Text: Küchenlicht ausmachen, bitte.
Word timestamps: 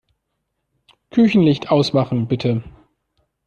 Küchenlicht 1.11 1.69
ausmachen, 1.69 2.27
bitte. 2.27 2.63